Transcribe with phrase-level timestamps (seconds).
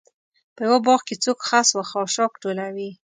[0.55, 2.89] په یوه باغ کې څوک خس و خاشاک ټولوي.